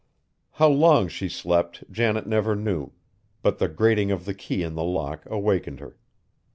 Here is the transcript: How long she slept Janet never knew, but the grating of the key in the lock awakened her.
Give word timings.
How 0.53 0.67
long 0.67 1.09
she 1.09 1.29
slept 1.29 1.83
Janet 1.91 2.25
never 2.25 2.55
knew, 2.55 2.91
but 3.43 3.59
the 3.59 3.67
grating 3.67 4.09
of 4.09 4.25
the 4.25 4.33
key 4.33 4.63
in 4.63 4.73
the 4.73 4.83
lock 4.83 5.21
awakened 5.27 5.79
her. 5.79 5.95